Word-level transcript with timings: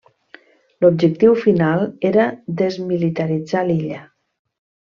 L'objectiu 0.85 1.35
final 1.41 1.85
era 2.11 2.25
desmilitaritzar 2.63 3.65
l'illa. 3.71 4.03